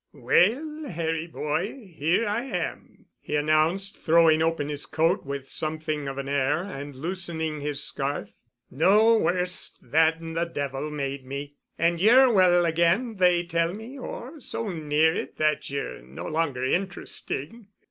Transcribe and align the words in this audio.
"Well, 0.13 0.85
Harry 0.87 1.27
boy, 1.27 1.91
here 1.93 2.27
I 2.27 2.45
am," 2.45 3.05
he 3.19 3.35
announced, 3.35 3.99
throwing 3.99 4.41
open 4.41 4.67
his 4.67 4.87
coat 4.87 5.27
with 5.27 5.47
something 5.47 6.07
of 6.07 6.17
an 6.17 6.27
air, 6.27 6.63
and 6.63 6.95
loosening 6.95 7.61
his 7.61 7.83
scarf. 7.83 8.31
"No 8.71 9.15
worse 9.15 9.77
than 9.79 10.33
the 10.33 10.45
devil 10.45 10.89
made 10.89 11.23
me. 11.23 11.53
And 11.77 12.01
ye're 12.01 12.31
well 12.33 12.65
again, 12.65 13.17
they 13.17 13.43
tell 13.43 13.75
me, 13.75 13.99
or 13.99 14.39
so 14.39 14.69
near 14.69 15.13
it 15.13 15.37
that 15.37 15.69
ye're 15.69 16.01
no 16.01 16.25
longer 16.25 16.65
interesting." 16.65 17.67